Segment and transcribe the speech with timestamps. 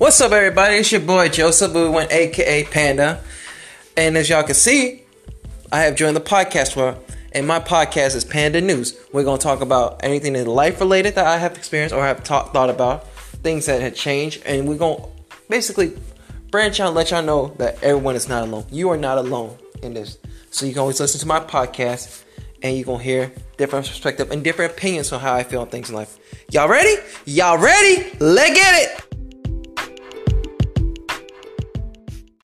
[0.00, 0.76] What's up, everybody?
[0.76, 3.22] It's your boy Joseph Boo, aka Panda.
[3.98, 5.02] And as y'all can see,
[5.70, 8.98] I have joined the podcast world, and my podcast is Panda News.
[9.12, 12.44] We're gonna talk about anything in life related that I have experienced or have ta-
[12.44, 13.08] thought about,
[13.42, 15.04] things that have changed, and we're gonna
[15.50, 15.92] basically
[16.50, 18.64] branch out and let y'all know that everyone is not alone.
[18.70, 20.16] You are not alone in this.
[20.50, 22.24] So you can always listen to my podcast,
[22.62, 25.90] and you're gonna hear different perspective and different opinions on how I feel on things
[25.90, 26.16] in life.
[26.50, 26.96] Y'all ready?
[27.26, 28.16] Y'all ready?
[28.18, 28.99] Let's get it!